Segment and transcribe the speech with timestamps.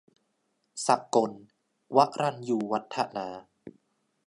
[0.85, 1.43] สกนธ์
[1.95, 3.27] วรัญญูวัฒนา